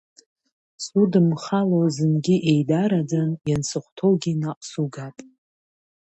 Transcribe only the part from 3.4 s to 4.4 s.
иансыхәҭоугьы